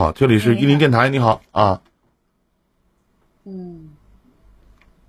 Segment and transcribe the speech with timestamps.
[0.00, 1.78] 好，这里是伊林电台，你好啊。
[3.44, 3.90] 嗯，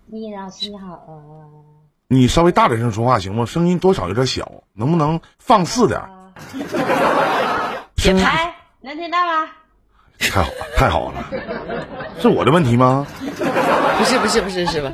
[0.07, 1.49] 李老师你好，呃，
[2.09, 3.45] 你稍微大点声说话行吗？
[3.45, 5.97] 声音多少有点小，能不能放肆点？
[7.95, 9.47] 声音哎，能听到吗？
[10.19, 11.23] 太好了，太好了，
[12.19, 13.07] 是我的问题吗？
[13.17, 14.91] 不是不是不是是吧？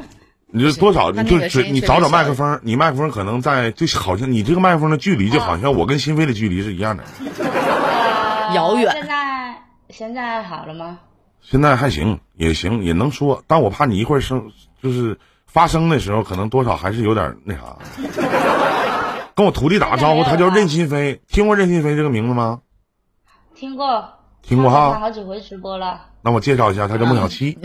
[0.52, 7.04] 你就多少，你就那个声音是你找找麦克风，你麦克风可能在，就好像你这个麦克风的距离，就好像我跟新飞的距离是一样的。
[7.34, 8.96] 呃遥远
[9.90, 11.00] 现在好了吗？
[11.42, 14.52] 现在还行，也行，也能说，但我怕你一会儿生
[14.82, 17.78] 就是发生的时候，可能多少还是有点那啥。
[19.36, 22.62] 跟我徒弟打个招呼，他叫任心飞，听过任心飞这个名字吗？
[23.56, 24.10] 听过，
[24.42, 26.02] 听过哈他好几回直播了。
[26.22, 27.58] 那我介绍一下，他叫孟小七。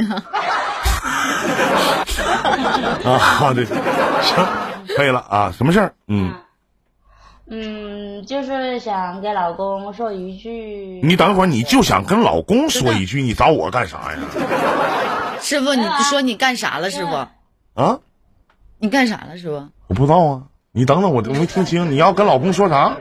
[3.05, 4.47] 啊，对，行，
[4.97, 5.95] 可以了啊，什么事儿？
[6.07, 6.33] 嗯，
[7.55, 11.02] 嗯，就是想给老公说一句。
[11.02, 14.19] 你等会儿，你就想跟老公说一句，你找我干啥呀？
[15.38, 16.88] 师傅，你说你干啥了？
[16.88, 17.12] 师傅，
[17.74, 18.01] 啊，
[18.79, 19.37] 你干啥了？
[19.37, 22.96] 师傅，我不知道啊，你等等，我我没听清，你要跟老公说啥？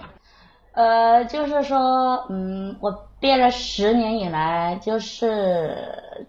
[0.72, 6.26] 呃，就是说，嗯，我憋了十年以来，就是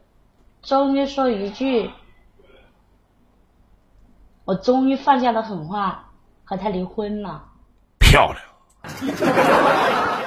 [0.61, 1.89] 终于说一句，
[4.43, 6.09] 我终于放下了狠话，
[6.43, 7.45] 和他离婚了。
[8.13, 8.37] 漂亮！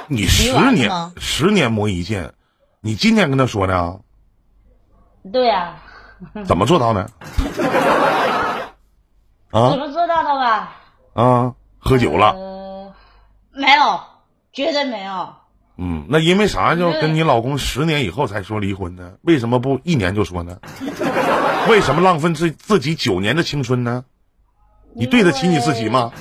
[0.09, 2.33] 你十年十年磨一剑，
[2.81, 3.95] 你今天跟他说的啊？
[5.31, 5.75] 对呀、
[6.45, 7.03] 怎么做到的？
[9.51, 10.75] 啊怎么做到的吧？
[11.13, 11.55] 啊！
[11.79, 12.93] 喝酒了，呃，
[13.51, 14.01] 没有，
[14.51, 15.33] 绝对没有。
[15.77, 19.13] 嗯，那因为啥就跟你老公十年以后才说离婚呢？
[19.21, 20.57] 为什么不一年就说呢？
[21.69, 24.03] 为什么浪费自自己九年的青春呢？
[24.93, 26.11] 你对得起你自己吗？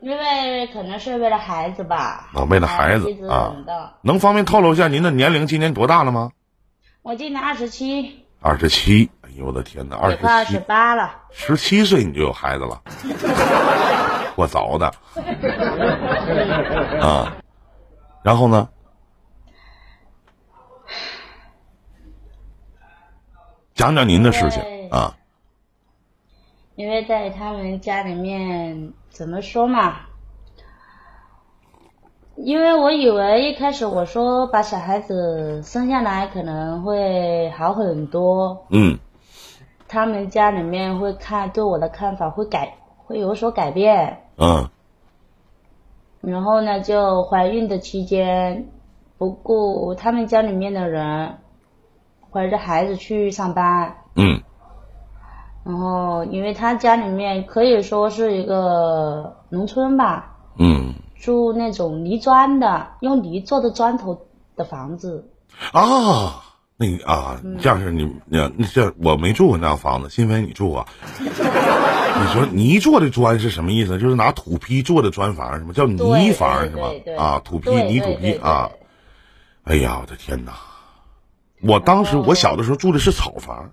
[0.00, 2.30] 因为可能是为了孩子吧。
[2.34, 3.54] 啊为了孩子啊
[4.02, 5.46] 能方便透露一下您的年龄？
[5.46, 6.30] 今年多大了吗？
[7.02, 9.10] 我今年二十七，二十七。
[9.22, 11.14] 哎呦我的天哪，二十七二十八了。
[11.30, 12.82] 十七岁你就有孩子了，
[14.36, 14.86] 我早的
[17.00, 17.36] 啊。
[18.22, 18.68] 然后呢？
[23.74, 24.60] 讲讲您的事情
[24.90, 25.14] 啊。
[26.78, 29.96] 因为在他们家里面怎么说嘛？
[32.36, 38.96] 因为我以为一开始我说把小孩子生下来可能会好很多，嗯
[39.88, 44.20] 他们家里面会看对我的看法会改会有所改变。
[44.36, 44.70] 嗯
[46.20, 48.68] 然后呢，就怀孕的期间，
[49.18, 51.38] 不顾他们家里面的人
[52.30, 54.42] 怀着孩子去上班，嗯
[55.68, 65.30] 然后因为他家里面可以说是一个农村吧，嗯住那种泥砖的，用泥做的砖头的房子。
[65.72, 66.42] 啊，
[66.78, 70.86] 那你啊，这样式你你那这我没住过那样房子，新飞你住过？
[71.20, 73.98] 你说泥做的砖是什么意思？
[73.98, 75.74] 就是拿土坯做的砖房什么？
[75.74, 77.14] 叫泥房是吗对对？
[77.14, 78.70] 啊，土坯泥土坯啊。
[79.64, 80.52] 哎呀，我的天哪！
[81.60, 83.70] 我当时我小的时候住的是草房，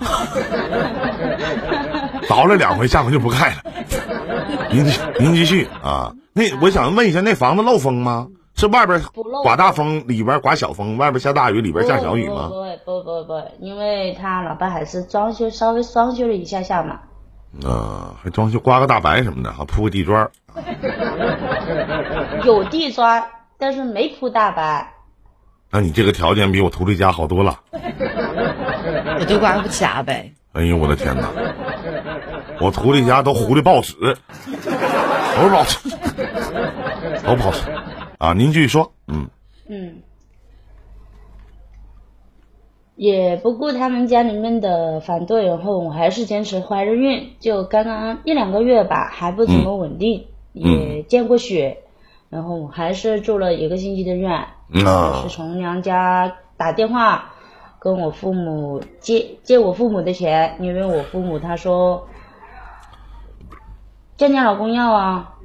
[2.28, 3.62] 倒了两回，下回就不盖了。
[4.70, 4.84] 您
[5.18, 6.12] 您继续啊。
[6.32, 8.28] 那我想问一下，那房子漏风吗？
[8.54, 9.00] 是外边
[9.42, 12.50] 刮大风，里边刮小风，外边下大雨，里边下小雨吗？
[12.84, 17.00] 不不不不不，因为他老爸还是装修稍微装修了一下下嘛。
[17.68, 20.28] 啊，还装修刮个大白什么的，还铺个地砖。
[22.44, 23.24] 有地砖，
[23.58, 24.92] 但是没铺大白。
[25.70, 27.60] 那你这个条件比我徒弟家好多了。
[29.18, 30.32] 我就刮不掐呗。
[30.52, 31.30] 哎呦我的天哪！
[32.60, 35.90] 我徒弟家都糊的报纸，都是不好使，
[37.26, 37.70] 都不好使。
[38.18, 38.92] 啊，您继续说。
[39.08, 39.28] 嗯
[39.68, 39.96] 嗯，
[42.94, 51.78] 也不顾他们家里面的反对，然后我还是坚持怀着孕，就刚刚一两个月吧，还不怎么稳定，也见过血，
[52.30, 54.32] 然后我还是住了一个星期的院，
[54.86, 57.34] 啊是从娘家打电话
[57.86, 62.08] 跟我父母借借我父母的钱，因为我父母他说
[64.16, 65.36] 叫你老公要啊，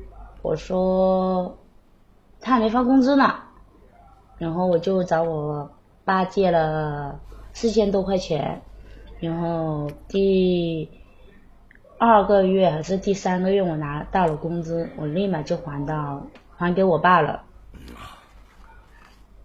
[0.42, 1.56] 我说
[2.40, 3.36] 他还没发工资呢，
[4.40, 5.70] 然后我就找我
[6.04, 7.20] 爸借了
[7.54, 8.64] 四千多块钱，
[9.20, 10.90] 然后第
[12.00, 16.24] 二个月还是第三个月我拿到了工资，我立马就还到
[16.58, 17.44] 还给我爸了。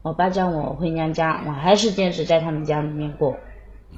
[0.06, 3.36] 我爸叫我回娘家，我还是坚持在他们家里面过，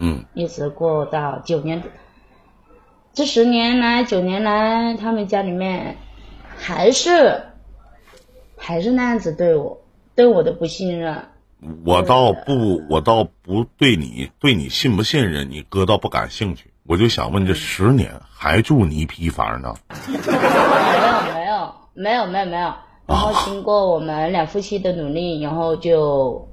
[0.01, 1.83] 嗯一直过到九年。
[3.13, 5.99] 这十年来、九年来，他们家里面
[6.57, 7.43] 还是
[8.57, 9.83] 还是那样子对我，
[10.15, 11.27] 对我的不信任。
[11.85, 16.71] 我倒不，我倒不对你，对你信不信任你哥倒不感兴趣。
[16.85, 19.75] 我就想问，这十年还住泥坯房呢？
[20.09, 22.73] 没有没有没有没有没有。
[23.09, 26.47] 然后经过我们两夫妻的努力，然后就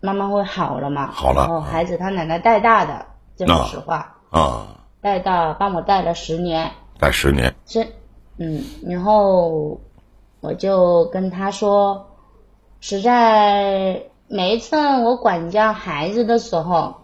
[0.00, 1.10] 慢慢会好了嘛。
[1.10, 1.42] 好了。
[1.42, 3.04] 然后孩子他奶奶带大的，
[3.36, 4.16] 这说实话。
[4.30, 4.68] 啊。
[5.02, 6.70] 带到帮我带了十年。
[6.98, 7.54] 带十年。
[7.66, 7.86] 是，
[8.38, 9.78] 嗯，然后
[10.40, 12.06] 我就跟他说，
[12.80, 14.02] 实在。
[14.32, 16.94] 每一次我管教孩子的时候，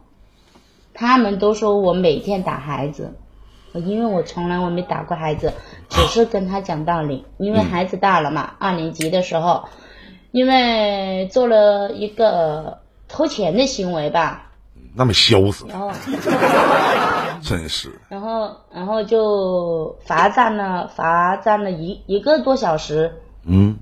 [0.95, 3.19] 他们都说我每天打孩子，
[3.79, 5.53] 因为我从来我没打过孩子，
[5.89, 7.25] 只是跟他讲道理。
[7.39, 9.65] 因为孩子大了嘛，二年级的时候，
[10.31, 12.79] 因为做了一个
[13.09, 14.51] 偷钱的行为吧，
[14.95, 15.91] 那么潇洒，然后
[17.43, 23.79] 真是，然后然后就罚站了，罚站了一一个多小时，嗯。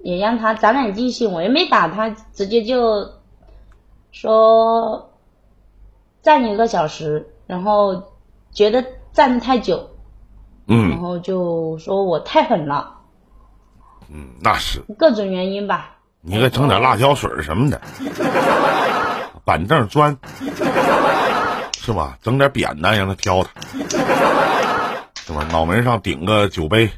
[0.00, 3.10] 也让他长点记性，我也没打他，直接就
[4.12, 5.10] 说
[6.22, 8.04] 站一个小时，然后
[8.52, 8.84] 觉得
[9.18, 9.90] 站得太久，
[10.68, 12.88] 嗯，然后就说我太狠了，
[14.08, 15.96] 嗯，那是各种原因吧。
[16.20, 17.80] 你该整点辣椒水什么的，
[19.44, 20.16] 板凳砖
[21.80, 22.16] 是吧？
[22.22, 23.50] 整点扁担让他挑他，
[25.16, 25.44] 是吧？
[25.50, 26.88] 脑门上顶个酒杯。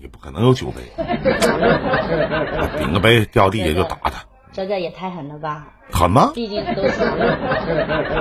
[0.00, 0.82] 你不可能有酒杯，
[2.76, 5.68] 顶个杯掉地下就打他，这个也太狠了吧？
[5.92, 6.32] 狠吗？
[6.34, 6.98] 毕竟都是，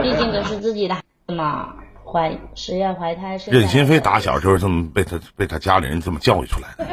[0.04, 1.74] 毕竟都是自己的孩子嘛，
[2.16, 3.52] 怀十月怀胎是。
[3.52, 6.86] 任心飞打小就是这么被他被他家里人这么教育出来的。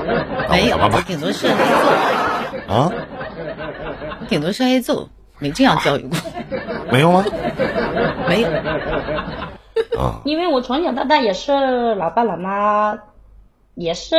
[0.48, 2.72] 没有，顶多是挨揍。
[2.74, 2.90] 啊？
[4.26, 6.16] 顶多是挨揍，没这样教育过。
[6.90, 7.22] 没有吗？
[8.26, 8.48] 没有。
[10.00, 10.22] 啊。
[10.24, 12.98] 因为我从小到大也是老爸老妈。
[13.76, 14.14] 也是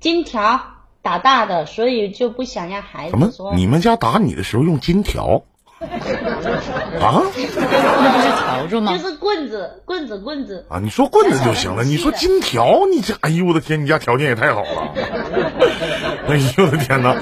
[0.00, 0.60] 金条
[1.00, 3.54] 打大的，所以就不想让孩子说。
[3.54, 5.44] 你们家打你的时候用金条？
[7.00, 7.22] 啊？
[7.26, 8.96] 那不是笤帚吗？
[8.96, 10.64] 就是棍子，棍子，棍子。
[10.70, 11.84] 啊，你说棍子就行了。
[11.84, 13.14] 你说金条，你这……
[13.20, 14.94] 哎呦我的天，你家条件也太好了。
[16.28, 17.14] 哎呦我的天哪，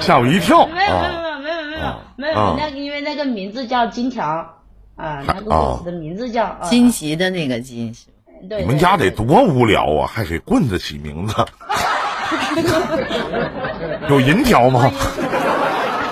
[0.00, 0.66] 吓我一跳！
[0.66, 4.26] 没有没有没有没有没有没有，那个因为那个名字叫金条
[4.96, 7.94] 啊，那个棍子的名字叫金吉的那个金。
[8.42, 11.34] 你们家得多无聊啊，还给棍子起名字？
[14.10, 14.92] 有银条吗？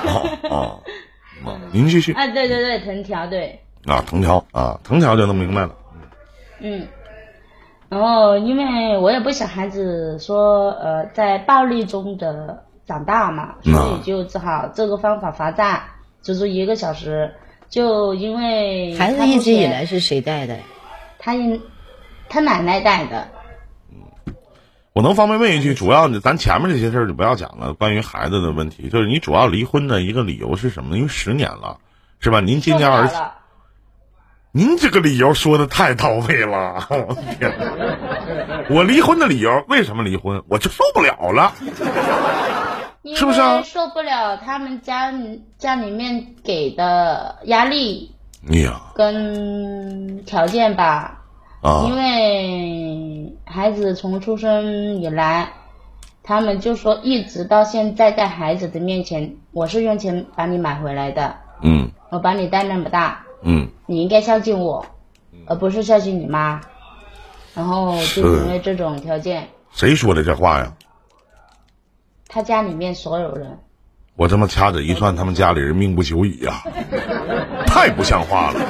[0.06, 0.72] 啊啊！
[1.72, 2.12] 您继续。
[2.12, 3.60] 哎，对对对，藤条对。
[3.86, 5.70] 啊，藤条啊，藤条就能明白了。
[6.60, 6.86] 嗯。
[7.88, 15.82] 然后，因为我也不想孩子说呃在暴力中的长大嘛，所以就只好这个方法罚站，
[16.22, 17.34] 足足一个小时。
[17.68, 20.56] 就因为孩子一直以来是谁带的？
[21.18, 21.60] 他因。
[22.28, 23.26] 他奶奶带的。
[25.00, 27.72] 嗯，我能方便问一句，主要咱前面这些事儿就不要讲了。
[27.72, 30.96] 关于孩子的问题，就是你主要离婚的一个理由是什么呢？
[30.98, 31.78] 因为十年了，
[32.20, 32.40] 是吧？
[32.40, 33.16] 您今年儿子，
[34.52, 36.86] 您这个理由说的太到位了。
[36.90, 37.50] 我天，
[38.68, 40.42] 我离婚的理由为什么离婚？
[40.48, 41.54] 我就受不了了，
[43.16, 43.40] 是不是？
[43.64, 45.14] 受不了他们家
[45.56, 48.14] 家里面给的压力，
[48.52, 51.19] 哎呀，跟条件吧。
[51.62, 55.52] 因为孩子从出生以来，
[56.22, 61.36] 他们就说一直到现在，在孩子的面前，我是用钱把你买回来的。
[61.62, 61.90] 嗯。
[62.10, 63.26] 我把你带那么大。
[63.42, 63.68] 嗯。
[63.86, 64.86] 你应该孝敬我，
[65.46, 66.60] 而不是孝敬你妈。
[67.54, 69.48] 然后就因为这种条件。
[69.72, 70.72] 谁说的这话呀？
[72.26, 73.58] 他家里面所有人。
[74.16, 76.62] 我这么掐指一算，他们家里人命不久矣呀！
[77.66, 78.60] 太不像话了，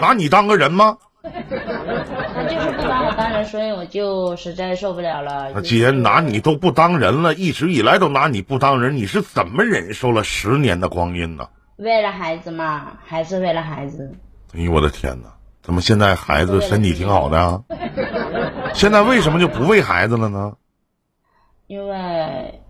[0.00, 0.98] 拿你当个人吗？
[2.34, 5.50] 他就是不把我当人，所以我就实在受不了了。
[5.54, 11.48] 那既然拿你都不当人了，一直以来都拿你不当人，你是怎么忍受了十年的光阴呢？
[11.76, 14.12] 为了孩子嘛，还是为了孩子。
[14.54, 15.28] 哎呦我的天哪！
[15.62, 17.62] 怎么现在孩子身体挺好的啊？
[18.72, 20.52] 现在为什么就不喂孩子了呢？
[21.66, 22.60] 因为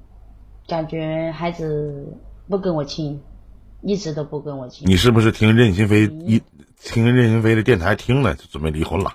[0.67, 2.17] 感觉孩子
[2.49, 3.21] 不跟我亲，
[3.83, 4.89] 一直都不跟我亲。
[4.89, 6.43] 你是不是听任心飞一？
[6.83, 9.13] 听任云飞的电台听了，就准备离婚了。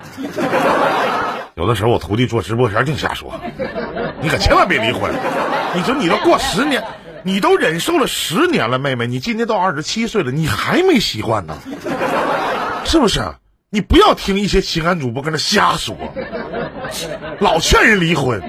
[1.56, 3.40] 有的时候我徒弟做直播前净瞎说，
[4.22, 5.12] 你可千万别离婚。
[5.76, 6.84] 你说你都过十年，
[7.24, 11.56] 你都忍受了十年了，妹妹，你今年都二十七岁了，你还没习惯呢，
[12.86, 13.22] 是不是？
[13.70, 15.96] 你不要听一些情感主播跟那瞎说，
[17.40, 18.42] 老劝人离婚，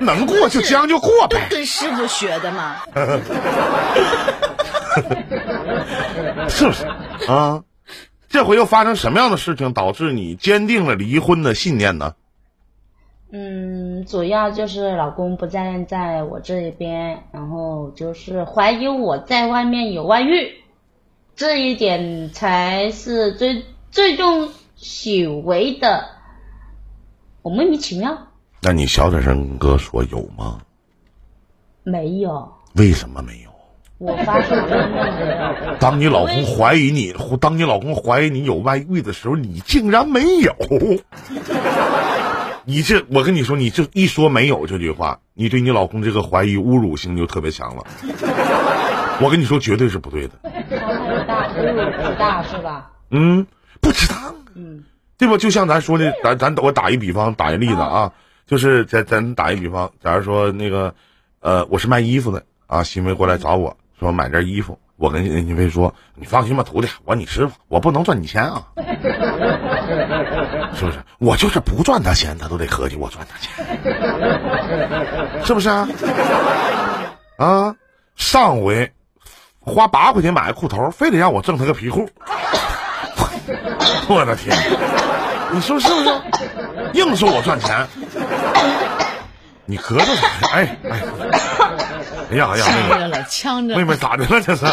[0.00, 1.46] 能过就将就过呗。
[1.50, 2.76] 跟师傅学的嘛？
[6.48, 6.86] 是不是
[7.28, 7.60] 啊？
[8.32, 12.14] 这回又发生什么样的事情，导致你坚定了离婚的信念呢？
[13.30, 20.50] 嗯，主要就是老公不在在我这一边，然后就是怀疑我在外面有外遇，
[21.36, 26.08] 这一点才是最最重许为的。
[27.42, 28.28] 我莫名其妙，
[28.62, 30.62] 那你小点声跟哥说有吗？
[31.84, 33.51] 没有，为什么没有？
[34.04, 35.76] 我发誓真的没有。
[35.78, 40.52] 当你老公怀疑你，当你老公怀疑你有外遇的时候，你竟然没有。
[42.64, 47.84] 你这，我跟你说，你这一说没有这句话，你对你老公这个怀疑侮辱性就特别强了。
[49.22, 50.34] 我跟你说，绝对是不对的。
[50.68, 52.90] 伤害大，不大是吧？
[53.10, 53.46] 嗯，
[53.80, 54.82] 不值当，嗯
[55.16, 55.36] 对吧？
[55.36, 58.12] 就像咱说的，咱咱我打一比方，打一例子啊，
[58.46, 60.94] 就是咱咱打一比方，假如说那个，
[61.40, 68.66] 呃，我是卖衣服的啊，新飞过来找我说买件衣服，我跟任新飞说，你放心吧，徒弟，我你师傅，我不能赚你钱啊，
[70.74, 70.98] 是不是？
[71.18, 73.64] 我就是不赚他钱，他都得合计我赚他钱，
[75.44, 75.88] 是不是啊？
[77.38, 77.76] 啊，
[78.16, 78.92] 上回
[79.60, 82.08] 花八块钱买个裤头，非得让我挣他个皮裤，
[84.08, 84.56] 我的天！
[85.52, 86.10] 你说是不是？
[86.94, 87.86] 硬说我赚钱，
[89.64, 90.32] 你咳嗽啥呀？
[90.52, 91.00] 哎哎，
[92.30, 92.72] 哎呀哎呀，妹
[93.08, 94.40] 妹 呛着了，呛着妹妹咋的了？
[94.40, 94.64] 这是？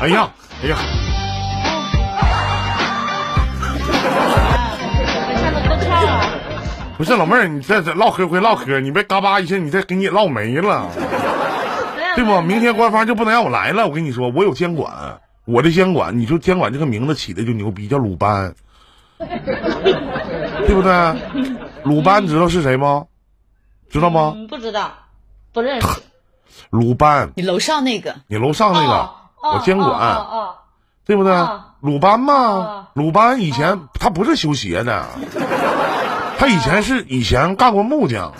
[0.00, 0.28] 哎 呀
[0.62, 0.76] 哎呀。
[6.98, 10.88] 不是老妹儿，你这这唠嗑归唠嗑，你别嘎巴一下，你再给你唠没了，
[12.14, 12.40] 对不？
[12.42, 13.86] 明天官方就不能让我来了。
[13.86, 14.92] 我跟你说，我有监管，
[15.44, 18.54] 我的监管，你说监管这个名字起的就牛逼，叫鲁班，
[19.18, 21.14] 对不对？
[21.82, 23.04] 鲁班知道是谁吗？
[23.92, 24.32] 知道吗？
[24.34, 24.90] 嗯，不知道，
[25.52, 25.86] 不认识。
[26.70, 28.92] 鲁班，你楼上那个，你楼上那个，
[29.40, 29.90] 哦我监管。
[29.90, 30.54] 哦哦
[31.04, 31.74] 对不对啊？
[31.80, 35.04] 鲁班嘛啊，鲁班以前他不是修鞋的，
[36.38, 38.32] 他以前是以前干过木匠，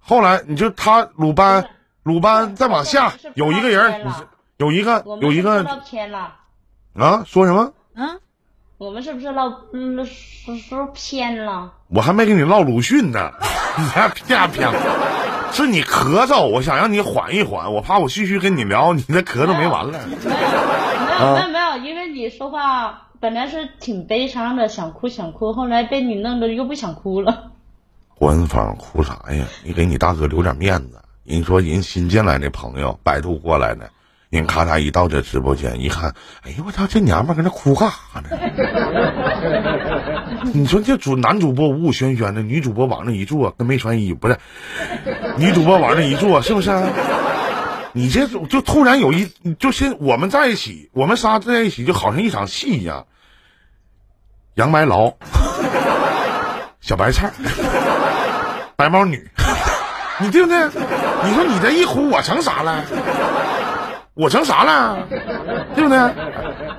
[0.00, 1.68] 后来你就他鲁班，
[2.02, 4.06] 鲁班再往下有一个人，
[4.56, 5.62] 有一个有一个。
[6.98, 7.74] 啊，说什么？
[7.94, 8.16] 啊，
[8.78, 11.72] 我们是不是唠嗯说说偏了？
[11.88, 13.32] 我还没跟你唠鲁迅呢，
[13.78, 14.70] 你还偏偏，
[15.50, 19.98] 是你咳嗽，我想让你缓一缓，我怕我继续跟你聊，你那咳嗽没完了。
[20.06, 27.52] 没有没有没有，因为你说话本来是挺悲伤的，想哭想哭，后来被你弄得又不想哭了。
[28.18, 29.46] 官方哭啥呀？
[29.64, 31.00] 你给你大哥留点面子。
[31.24, 33.90] 人说人新进来的朋友，百度过来的，
[34.36, 38.28] 人咔嚓一到这直播间一看，哎呦我操，这娘们儿搁那哭干啥呢？
[40.54, 44.38] 你说这主男主播五五轩轩的，女主播往那一坐跟没穿衣服，不是？
[45.38, 46.70] 女主播往那一坐，是不是？
[47.92, 53.06] 你这就突然有一，就现我们在一起，我们仨在一起，就好像一场戏一样。
[54.54, 55.14] 杨白劳，
[56.80, 57.32] 小白菜，
[58.76, 59.30] 白毛女，
[60.20, 60.58] 你对不对？
[61.24, 62.84] 你说你这一哭，我成啥了？
[64.16, 65.06] 我成啥了？
[65.76, 65.98] 对不对？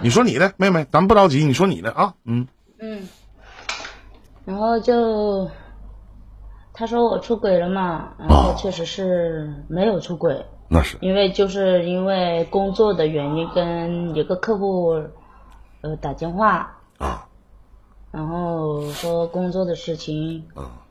[0.01, 2.47] 你说你的，妹妹，咱不着急，你说你的啊，嗯，
[2.79, 3.07] 嗯，
[4.43, 5.49] 然后就
[6.73, 10.97] 他说我出轨了嘛，然后确实是没有出轨，那是。
[10.99, 15.03] 因为就是因为工作的原因跟一个客户
[15.81, 17.27] 呃打电话，啊。
[18.11, 20.81] 然后说工作的事情，啊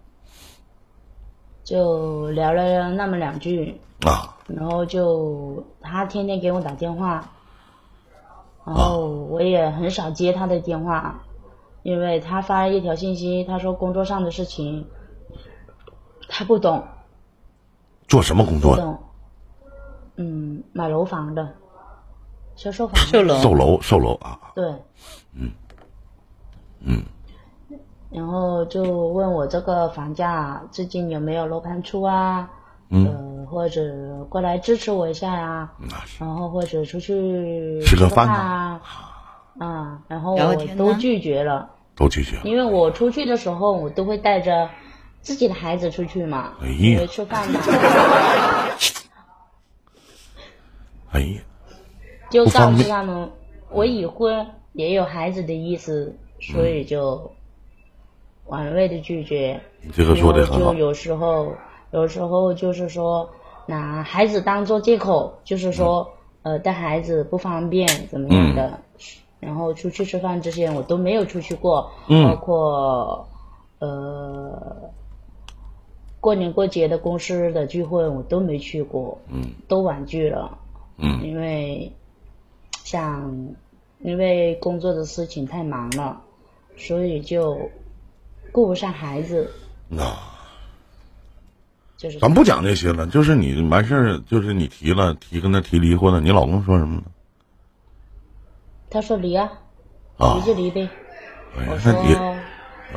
[1.65, 7.29] 就聊了那么两句，啊然后就他天天给我打电话，
[8.65, 11.21] 然后我也很少接他的电话，
[11.83, 14.87] 因为他发了一条信息，他说工作上的事情
[16.29, 16.85] 他不懂，
[18.07, 18.83] 做什么工作的？
[18.83, 18.99] 不懂，
[20.17, 21.53] 嗯，买楼房的，
[22.55, 23.35] 销售房，售楼。
[23.39, 24.65] 售楼，售楼啊，对，
[25.35, 25.51] 嗯
[26.81, 27.03] 嗯，
[28.11, 32.49] 然后就问我这个房价最近有没有楼盘出啊？
[32.89, 35.73] 嗯，呃，或者过来支持我一下呀、
[36.21, 38.81] 然后或者出去吃个饭饭啊，
[39.59, 42.43] 啊，然后我都拒绝了，都拒绝了。
[42.45, 44.71] 因为我出去的时候我都会带着
[45.21, 47.07] 自己的孩子出去嘛，哎呀。
[47.09, 47.61] 吃饭嘛，
[51.11, 51.41] 哎呀，
[52.31, 53.31] 就告诉他们
[53.71, 57.33] 我已婚也有孩子的意思，所以就
[58.45, 59.61] 婉锐的拒绝。
[59.93, 60.73] 这个说的很好。
[60.73, 60.79] 就。
[60.79, 61.57] 有时候，
[61.93, 63.29] 有时候就是说
[63.67, 66.09] 拿孩子当做借口，就是说、
[66.43, 68.79] 呃带孩子不方便怎么样的，
[69.41, 72.25] 然后出去吃饭这些我都没有出去过，嗯。
[72.29, 73.29] 包括
[73.79, 74.91] 呃
[76.21, 79.43] 过年过节的公司的聚会我都没去过，嗯。
[79.69, 80.59] 都婉拒了，
[80.99, 81.21] 嗯。
[81.23, 81.93] 因为
[82.85, 83.55] 像
[84.01, 86.21] 因为工作的事情太忙了，
[86.77, 87.59] 所以就
[88.53, 89.51] 顾不上孩子，
[89.99, 90.36] 啊，
[91.97, 97.03] 就是咱不讲这些了，就是你完事儿，就是你提了提跟他提离婚了，你老公说什么呢？
[98.91, 99.51] 他说离啊，
[100.19, 100.89] 啊离，就离呗。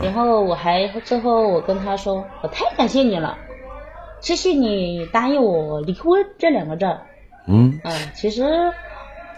[0.01, 3.37] 然后我还最后我跟他说，我太感谢你了，
[4.21, 7.01] 谢谢你答应我离婚这两个字儿。
[7.47, 8.73] 嗯，嗯，其实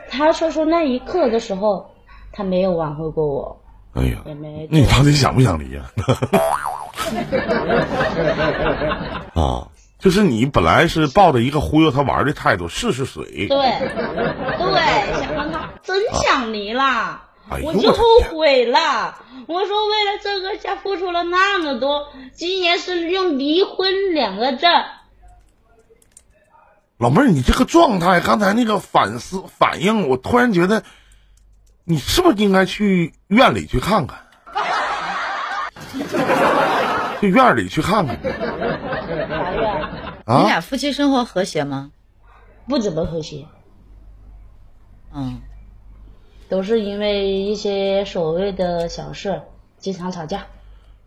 [0.09, 1.91] 他说出那一刻的时候，
[2.31, 3.61] 他没有挽回过我，
[3.93, 6.01] 哎呀，也没那你到底想不想离呀、啊？
[9.99, 13.45] 就是你本来是抱着一个忽悠他玩的态度，试试水。
[13.47, 13.57] 对对，
[15.21, 17.27] 想让他真想离啦。
[17.51, 19.13] 哎我就后悔了，
[19.45, 24.65] 我说为了这个家付出了那么多，今年是用离婚两个字，
[26.97, 30.83] 老妹儿，你这个状态，刚才那个反思反应，我突然觉得，
[31.83, 34.17] 你是不是应该去院里去看看？
[37.21, 39.81] 去院里去看看法院
[40.25, 40.43] 你啊！
[40.47, 41.91] 俩夫妻生活和谐吗？
[42.67, 43.45] 不怎么和谐，
[45.13, 45.39] 嗯，
[46.49, 49.43] 都是因为一些所谓的小事
[49.77, 50.45] 经常吵架。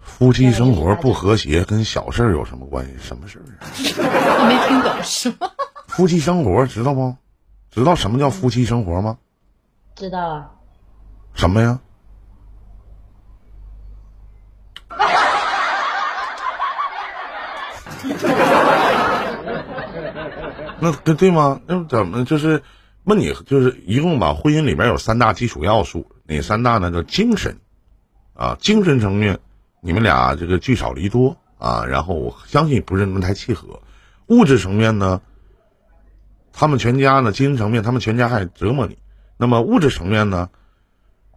[0.00, 2.92] 夫妻生活不和谐跟小事儿有什么关系？
[3.02, 3.66] 什么事儿啊？
[4.38, 5.50] 我没听懂是吗？
[5.88, 7.16] 夫妻生活知道不？
[7.72, 9.18] 知道什么叫夫妻生活吗？
[9.96, 10.50] 知道啊，
[11.34, 11.80] 什么呀？
[20.84, 21.62] 那对对吗？
[21.66, 22.62] 那怎么就是
[23.04, 24.34] 问你就是一共吧？
[24.34, 26.90] 婚姻里面有三大基础要素，哪三大呢？
[26.90, 27.56] 叫精神
[28.34, 29.38] 啊，精神层面
[29.80, 33.80] 你们俩这个聚少离多啊，然后我相信不是那么太契合。
[34.26, 35.22] 物质层面呢，
[36.52, 38.98] 他们全家呢，精神层面他们全家还折磨你。
[39.38, 40.50] 那么物质层面呢，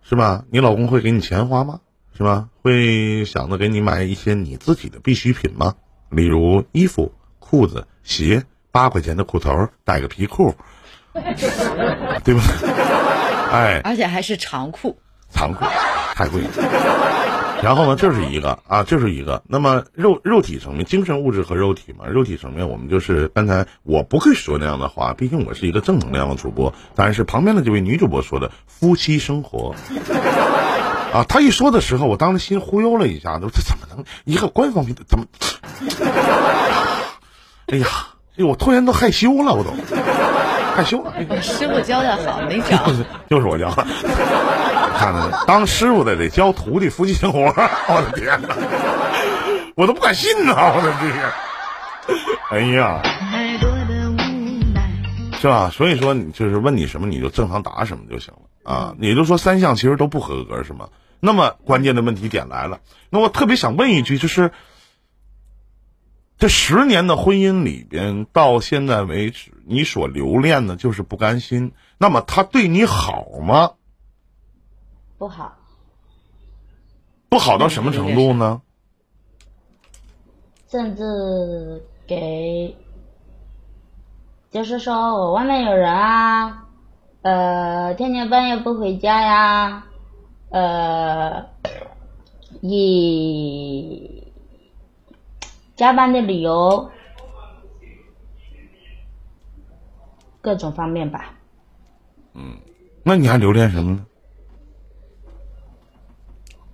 [0.04, 0.44] 是吧？
[0.52, 1.80] 你老公会给你钱花吗？
[2.18, 2.50] 是吧？
[2.62, 5.76] 会想着给你买一些你自己的必需品吗？
[6.10, 8.46] 例如衣服、裤子、鞋，
[8.78, 10.54] 八块钱的裤头，带个皮裤，
[12.24, 12.44] 对吧？
[13.52, 15.00] 哎，而且还是长裤。
[15.32, 15.66] 长裤，
[16.14, 16.50] 太贵了。
[17.64, 19.42] 然后呢，这是一个啊，这是一个。
[19.48, 26.72] 那么肉肉体层面，精神物质和肉体嘛，肉体层面我们就是刚才我不会说那样的话，毕竟我是一个正能量的主播。
[26.94, 29.74] 但是旁边的这位女主播说的夫妻生活。
[31.12, 35.26] 啊，她一说的时候，我当时心忽悠了一下，这怎么能一个官方频道怎么？
[37.70, 37.88] 哎呀，
[38.38, 39.72] 哎呦我突然都害羞了，我都
[40.76, 41.42] 害羞了。
[41.42, 42.94] 师傅教的好，没教就。
[42.94, 43.86] 是 就是我教的。
[44.98, 47.40] 看看当师傅的得教徒弟夫妻生活，
[47.90, 48.50] 我的天哪，
[49.76, 50.74] 我都不敢信呐！
[50.76, 51.14] 我的天，
[52.52, 53.02] 哎呀，
[55.40, 55.70] 是吧？
[55.72, 58.94] 所以说，你就是问你什么，你就正常答什么就行了啊。
[59.00, 60.88] 也就是说，三项其实都不合格，是吗？
[61.20, 64.52] 那么关键的问题点来了，那我特别想问一句，就是
[66.38, 71.72] 这十年的婚姻里边，到现在为止，你所留恋的就是不甘心。
[71.98, 73.72] 那么他对你好吗？
[75.18, 75.58] 不好，
[77.28, 78.62] 不好到什么程度呢？
[80.70, 82.76] 甚至给，
[84.52, 86.68] 就是说我外面有人啊，
[87.24, 89.86] 呃，天天半夜不回家呀，
[90.50, 91.48] 呃，
[92.62, 94.17] 以
[95.78, 96.92] 加班的理由，
[100.42, 101.36] 各种方面吧。
[102.34, 102.58] 嗯
[103.04, 104.06] 那你还留恋什么呢？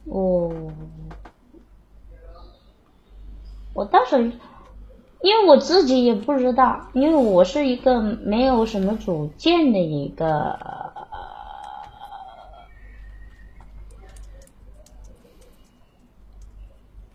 [0.05, 0.51] 哦，
[3.73, 4.31] 我当时，
[5.21, 10.57] 因为我自己也不知道，因为我是一个没有什么主见的一个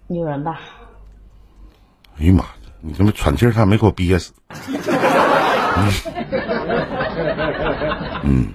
[0.07, 0.61] 女人吧。
[2.21, 2.51] 哎呀妈呀，
[2.81, 4.33] 你他妈喘气儿差点没给我憋死。
[5.77, 5.93] 嗯，
[8.25, 8.49] 嗯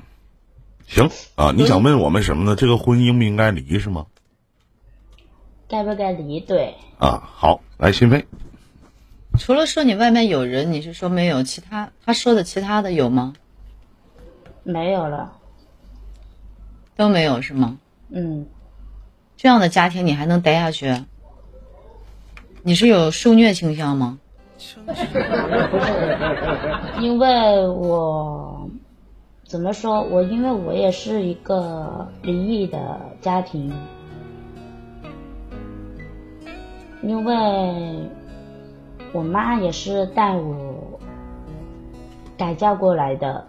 [0.85, 2.55] 行啊，你想问我们什么呢？
[2.55, 4.05] 这个婚应不应该离是吗？
[5.67, 6.39] 该不该离？
[6.39, 8.27] 对，啊，好，来心飞，
[9.39, 11.89] 除了说你外面有人，你是说没有其他？
[12.05, 13.33] 他说的其他的有吗？
[14.63, 15.33] 没有了。
[16.95, 17.79] 都没有是吗？
[18.09, 18.45] 嗯，
[19.35, 21.03] 这样的家庭你还能待下去？
[22.63, 24.17] 你是有受虐倾向吗？
[27.01, 28.69] 因为我
[29.43, 30.01] 怎么说？
[30.01, 33.73] 我因为我也是一个离异的家庭，
[37.01, 38.09] 因为
[39.11, 40.97] 我妈也是带我
[42.37, 43.45] 改嫁过来的，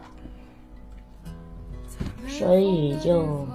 [2.27, 3.47] 所以就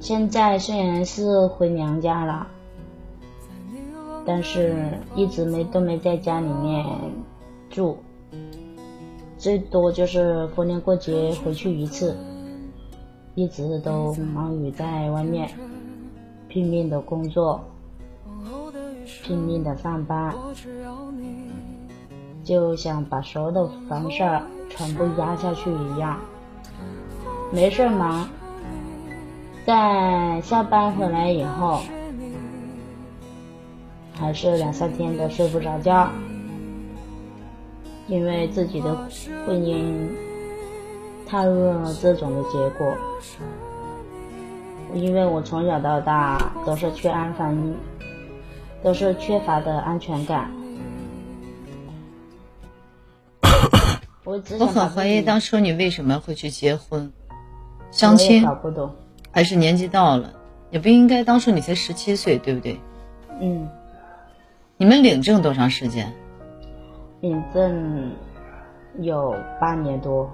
[0.00, 2.46] 现在虽然是回娘家了，
[4.30, 4.76] 但是
[5.16, 6.84] 一直没都没在家里面
[7.70, 7.96] 住，
[9.38, 12.14] 最多就是逢年过节回去一次，
[13.34, 15.48] 一直都忙于在外面
[16.46, 17.64] 拼命的工作，
[19.22, 20.34] 拼命的上班，
[22.44, 26.20] 就想把所有的烦事儿全部压下去一样，
[27.50, 28.28] 没事忙。
[29.64, 31.80] 在下班回来以后，
[34.18, 36.10] 还是两三天都睡不着觉，
[38.08, 38.96] 因为自己的
[39.46, 40.08] 婚姻
[41.26, 42.96] 踏入了这种的结果。
[44.94, 47.76] 因为我从小到大都是缺安分，
[48.82, 50.50] 都是缺乏的安全感。
[54.24, 57.12] 我我很怀疑当初你为什么会去结婚，
[57.90, 58.44] 相亲。
[58.44, 58.90] 搞不懂。
[59.30, 60.32] 还是年纪到了，
[60.70, 61.22] 也不应该。
[61.22, 62.80] 当初你才十七岁，对不对？
[63.40, 63.68] 嗯。
[64.80, 66.14] 你们领证多长时间？
[67.20, 68.12] 领证
[69.00, 70.30] 有八年多。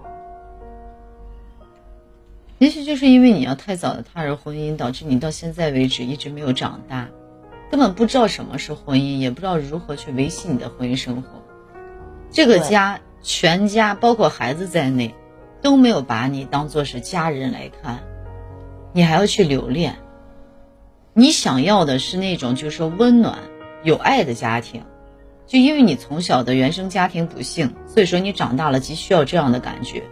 [2.59, 7.09] 也许就是因为你要太早的踏入婚姻，导致你到现在为止一直没有长大，
[7.71, 11.29] 根本不知道什么是婚姻，也不知道如何去维系你的婚姻生活。
[12.31, 15.15] 这个家，全家包括孩子在内，
[15.63, 18.01] 都没有把你当做是家人来看。
[18.93, 19.97] 你还要去留恋，
[21.15, 23.39] 你想要的是那种就是说温暖、
[23.85, 24.83] 有爱的家庭，
[25.47, 30.03] 就因为你从小的原生家庭不幸，所以说你长大了急需要这样的感觉。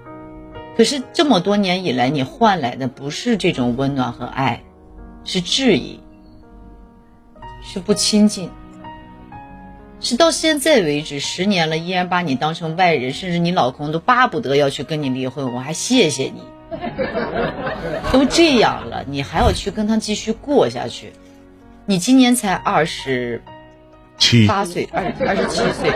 [0.77, 4.63] 可是这么多年以来，你换来的不是这种温暖和爱，
[5.25, 6.01] 是质疑，
[7.63, 8.51] 是不亲近，
[10.01, 16.43] 是到现在为止十年了，依然把你当成外人，甚至你老公都巴不得要去跟你离婚，我还谢谢你。
[18.11, 21.13] 都这样了，你还要去跟他继续过下去？
[21.85, 23.43] 你今年才二十
[24.47, 25.91] 八岁，二二十七岁，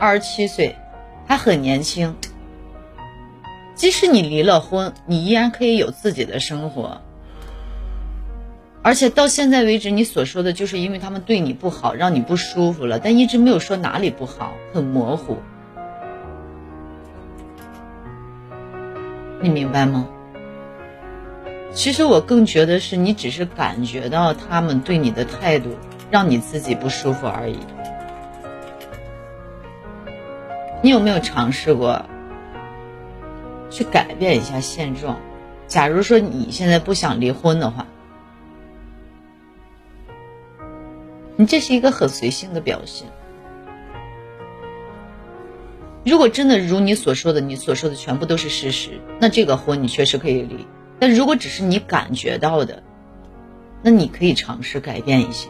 [0.00, 0.76] 二十七岁，
[1.26, 2.14] 还很年轻。
[3.74, 7.00] 即使你离了婚，你依然可以有自己的生活。
[8.82, 15.38] 而且到现在为止，你所说的就是因为他们对你不好，让你不舒服了，但一直没有说哪里不好，很模糊。
[19.40, 20.08] 你明白吗？
[21.72, 25.70] 其实我更觉得是你只是感觉到他们对你的态度
[26.12, 27.58] 让你自己不舒服而已。
[30.82, 32.04] 你有没有尝试过
[33.70, 35.18] 去改变一下现状？
[35.66, 37.86] 假如说你现在不想离婚的话，
[41.36, 43.08] 你这是一个很随性的表现。
[46.04, 50.66] 如果真的如你所说的，你所说的全部都是事实，那这个婚你确实可以离。
[50.98, 52.82] 但如果只是你感觉到的，
[53.80, 55.48] 那你可以尝试改变一下。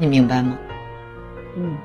[0.00, 0.58] 你明白吗？
[1.54, 1.76] 嗯。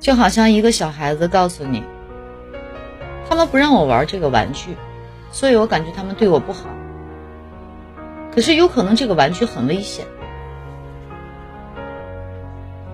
[0.00, 1.84] 就好像一个小孩子告诉你，
[3.28, 4.74] 他们不让我玩这个玩具，
[5.30, 6.70] 所以我感觉他们对我不好。
[8.34, 10.06] 可是有可能这个玩具很危险，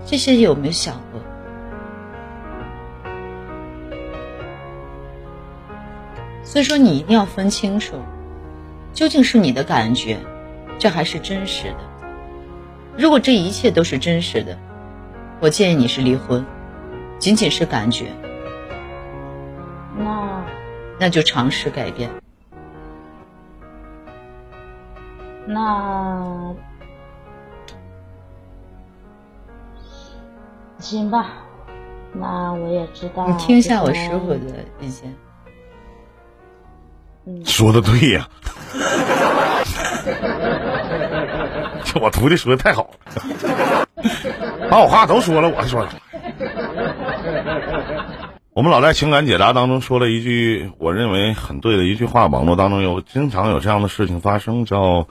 [0.05, 1.21] 这些有没有想过？
[6.55, 7.97] 所以说你一定要分清楚，
[8.93, 10.21] 究竟是你的感觉，
[10.79, 11.79] 这还是真实的。
[12.97, 14.57] 如果这一切都是真实的，
[15.41, 16.47] 我建议你是离婚。
[17.19, 18.13] 仅仅是感觉，
[19.99, 20.45] 那
[21.01, 22.09] 那就尝试改变。
[25.45, 26.55] 那
[30.79, 31.33] 行吧，
[32.13, 33.27] 那我也知道。
[33.27, 34.39] 你听一下我师傅的
[34.81, 35.13] 意见。
[37.45, 38.29] 说的对呀，
[41.85, 42.91] 这我徒弟说的太好了，
[44.71, 45.93] 把我话都说了，我还说啥？
[48.53, 55.07] 我们老在情感解答当中说了一句我认为很对的一句话，网络当中有经常有这样的事情发生，叫。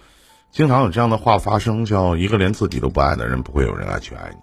[0.52, 4.38] 经常有这样的话发生，叫一个连自己都不爱的人，不会有人来去爱你。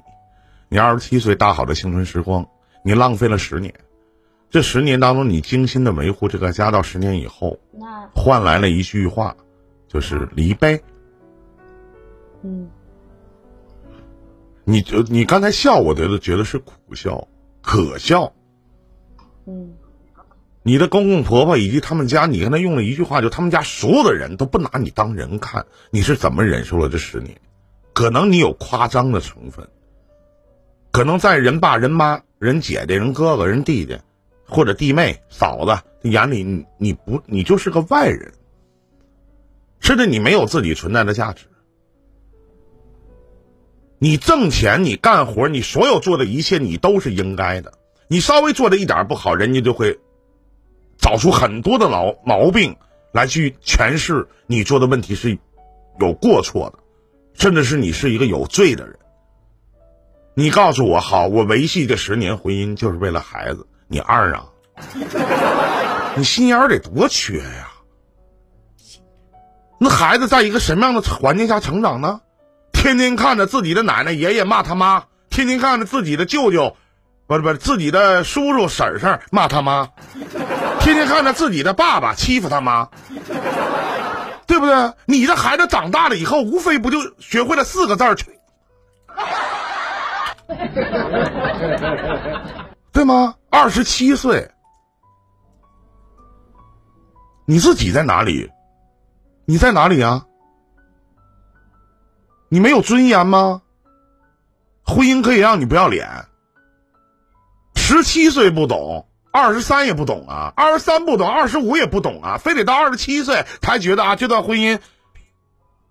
[0.68, 2.44] 你二十七岁大好的青春时光，
[2.82, 3.72] 你浪费了十年。
[4.50, 7.60] 这十年当中，你精心的维护这个家，到十年以后，
[8.14, 9.36] 换来了一句话，
[9.88, 10.82] 就是离呗。
[12.42, 12.68] 嗯。
[14.64, 17.28] 你就你刚才笑，我觉得觉得是苦笑，
[17.62, 18.32] 可笑。
[19.46, 19.74] 嗯。
[20.62, 27.40] 你的公公婆婆以及他们家，你跟他用了一句话，就他们家所有的人都不拿你当人看，你是怎么忍受了这十年？
[27.92, 29.68] 可能你有夸张的成分，
[30.90, 33.98] 可能在人爸、人妈、人姐姐、人哥哥、人弟弟，
[34.50, 38.32] 或者弟妹、嫂子眼里，你你不你就是个外人，
[39.78, 41.46] 甚至你没有自己存在的价值。
[43.98, 47.74] 你挣钱，你干活，你所有做的一切，你都是应该的。
[48.08, 49.98] 你稍微做的一点不好，人家就会
[50.98, 52.76] 找出很多的毛毛病
[53.12, 55.38] 来去诠释你做的问题是
[56.00, 56.78] 有过错的，
[57.34, 58.98] 甚至是你是一个有罪的人。
[60.32, 64.44] 你告诉我，好，我维系这十年婚姻就是为了孩子，你二啊，
[66.14, 67.72] 你心眼儿得多缺呀？
[69.80, 72.20] 那孩子在一个什么样的环境下成长呢？
[72.72, 76.76] 天天看着自己的奶奶爷爷骂他妈，天天看着自己的舅舅，
[77.26, 79.88] 不是不是自己的叔叔婶婶骂他妈，
[80.78, 82.88] 天天看着自己的爸爸欺负他妈，
[84.46, 84.92] 对不对？
[85.04, 88.16] 你这孩子长大了以后，无非不就学会了四个字儿，
[92.92, 93.34] 对吗？
[93.52, 94.52] 二十七岁，
[97.46, 98.48] 你自己在哪里？
[99.44, 100.24] 你在哪里啊？
[102.48, 103.62] 你没有尊严吗？
[104.84, 106.08] 婚姻可以让你不要脸。
[107.74, 114.78] 十七岁不懂，二十三也不懂啊，二十三不懂，二十五也不懂啊，非得到二十七岁才觉得啊，这段婚姻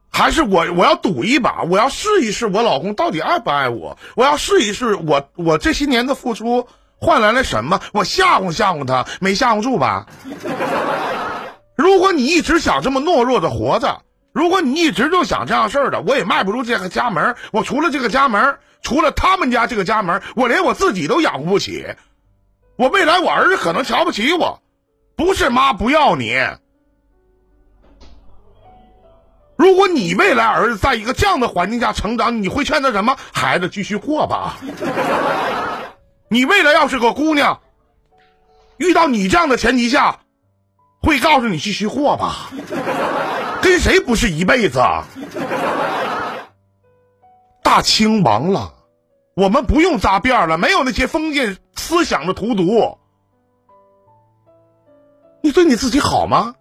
[0.09, 10.05] 还是我我要赌一把，我要试一试我老公到底爱不爱我，我要试一试我我这些年的付出换来了什么，我吓唬吓唬他，没吓唬住吧？
[11.75, 14.01] 如果你一直想这么懦弱的活着。
[14.31, 17.35] 如果你一直就想这样事儿的，我也迈不出这个家门。
[17.51, 21.83] 我除了这个家门，除了他们家这个家门，我连我自己都养活不起。
[22.77, 24.61] 我未来我儿子可能瞧不起我，
[25.15, 26.37] 不是妈不要你。
[29.57, 33.17] 如果你未来儿子在一个这样的环境下成长，你会劝他什么？
[33.33, 34.57] 孩子继续过吧。
[36.29, 37.61] 你未来要是个姑娘，
[38.77, 40.19] 遇到你这样的前提下，
[41.01, 42.51] 会告诉你继续过吧。
[43.61, 44.79] 跟谁不是一辈子？
[47.63, 48.73] 大清亡了，
[49.35, 52.97] 我们不用扎辫了，没有那些封建思想的荼毒。
[55.41, 56.55] 你对你自己好吗？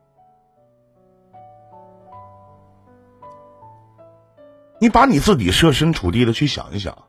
[4.80, 7.07] 你把你自己设身处地的去想一想，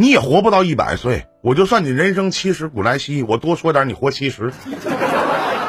[0.00, 1.26] 你也活不到一百岁。
[1.42, 4.52] 我就算你人生七十古来稀，我多说点，你活七十。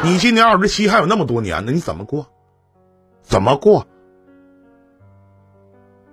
[0.03, 2.27] 你今年二十七，还有那么多年呢，你怎么过？
[3.23, 3.87] 怎么过？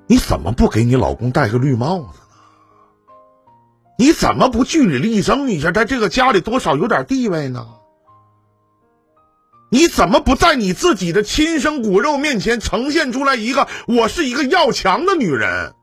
[0.06, 2.24] 你怎么不给你老公戴个绿帽子呢？
[3.98, 7.66] 你怎么不据理力争一下，在这个家里多少有点地位呢？
[9.70, 15.74] 你怎么不在你自己的亲生骨肉面前呈现出来一个我是一个要强的女人？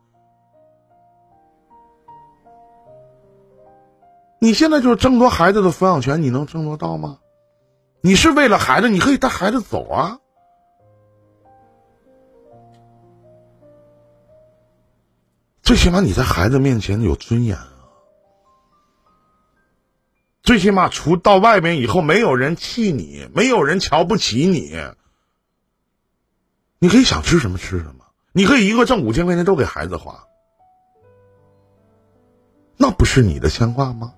[4.44, 7.20] 你现在就是争夺孩子的抚养权，你能争夺到吗？
[8.02, 10.20] 你是为了孩子，你可以带孩子走啊。
[15.62, 17.70] 最起码你在孩子面前有尊严啊。
[20.42, 24.78] 最起码，除到外边以后，没有人气你，没有人瞧不起你。
[26.80, 30.26] 你可以想吃什么吃什么，你可以一个挣五千块钱都给孩子花，
[32.76, 34.16] 那不是你的牵挂吗？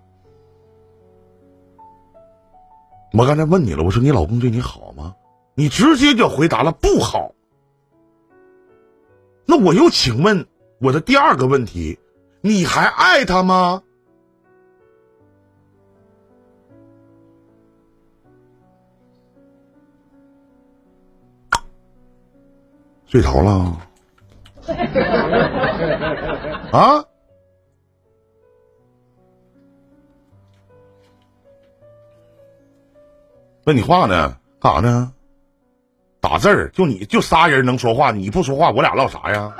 [3.17, 5.15] 我刚才问你了，我说你老公对你好吗？
[5.55, 7.31] 你直接就回答了不好。
[9.45, 10.45] 那我又请问
[10.79, 11.97] 我的第二个问题，
[12.41, 13.81] 你还爱他吗？
[23.05, 23.77] 睡着了？
[26.73, 27.05] 啊？
[33.65, 34.37] 问你话呢？
[34.59, 35.11] 干啥呢？
[36.21, 39.53] 打字儿，就你就仨人能说话，你不说话，我俩唠啥呀？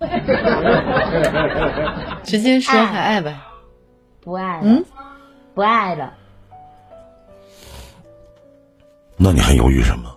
[2.24, 3.38] 直接说还爱呗？
[4.20, 4.60] 不爱。
[4.62, 4.84] 嗯，
[5.54, 6.14] 不爱了。
[9.16, 10.16] 那你还犹豫什么？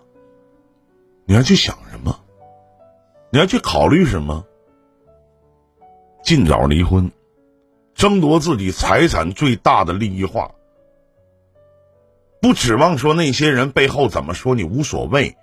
[1.25, 2.17] 你还去想什么？
[3.29, 4.45] 你还去考虑什么？
[6.23, 7.11] 尽早离婚，
[7.93, 10.51] 争夺自己财产最大的利益化。
[12.43, 15.37] 不指望说那些人背后怎么说你无所谓，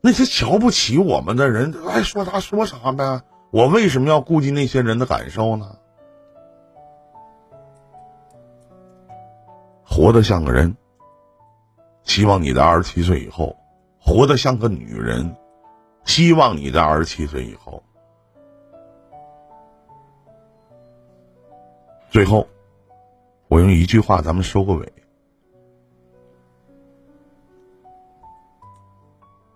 [0.00, 3.22] 那些瞧不起我们的人爱说啥说啥呗。
[3.52, 5.78] 我为什么要顾及那些人的感受呢？
[9.84, 10.76] 活得像个人，
[12.02, 13.56] 希望你在二十七岁以后
[14.00, 15.36] 活得像个女人，
[16.04, 17.80] 希望你在二十七岁以后，
[22.10, 22.48] 最后，
[23.46, 24.92] 我用一句话，咱们收个尾。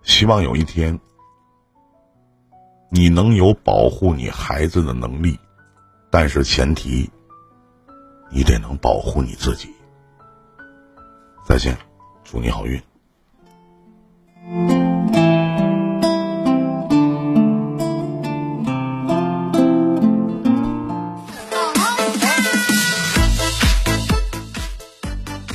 [0.03, 0.99] 希望有一天，
[2.91, 5.39] 你能有保护你孩子的能力，
[6.11, 7.09] 但是前提，
[8.31, 9.69] 你得能保护你自己。
[11.47, 11.77] 再见，
[12.25, 12.83] 祝你好运。